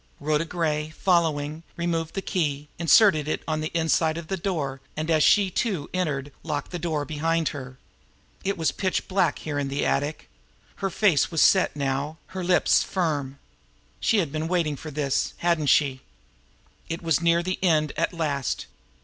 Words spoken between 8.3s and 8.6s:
It